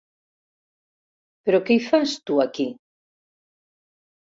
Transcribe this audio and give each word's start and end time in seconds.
Però 1.51 1.61
què 1.67 1.77
hi 1.77 1.85
fas, 1.91 2.17
tu, 2.31 2.41
aquí? 2.47 2.69